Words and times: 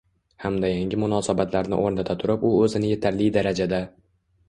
hamda 0.45 0.71
yangi 0.71 0.99
munosabatlarni 1.03 1.79
o‘rnata 1.83 2.17
turib 2.25 2.49
u 2.53 2.53
o‘zini 2.65 2.93
yetarli 2.97 3.33
darajada 3.41 3.87